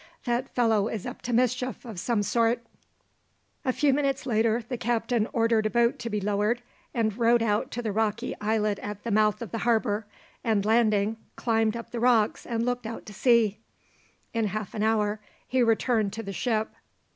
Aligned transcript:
That 0.25 0.49
fellow 0.55 0.87
is 0.87 1.05
up 1.05 1.21
to 1.21 1.31
mischief 1.31 1.85
of 1.85 1.99
some 1.99 2.23
sort." 2.23 2.63
A 3.63 3.71
few 3.71 3.93
minutes 3.93 4.25
later 4.25 4.63
the 4.67 4.75
captain 4.75 5.27
ordered 5.31 5.67
a 5.67 5.69
boat 5.69 5.99
to 5.99 6.09
be 6.09 6.19
lowered, 6.19 6.63
and 6.91 7.15
rowed 7.15 7.43
out 7.43 7.69
to 7.69 7.83
the 7.83 7.91
rocky 7.91 8.33
islet 8.41 8.79
at 8.79 9.03
the 9.03 9.11
mouth 9.11 9.43
of 9.43 9.51
the 9.51 9.59
harbour, 9.59 10.07
and 10.43 10.65
landing, 10.65 11.17
climbed 11.35 11.77
up 11.77 11.91
the 11.91 11.99
rocks 11.99 12.47
and 12.47 12.65
looked 12.65 12.87
out 12.87 13.05
to 13.05 13.13
sea. 13.13 13.59
In 14.33 14.47
half 14.47 14.73
an 14.73 14.81
hour 14.81 15.19
he 15.47 15.61
returned 15.61 16.13
to 16.13 16.23
the 16.23 16.33
ship. 16.33 16.69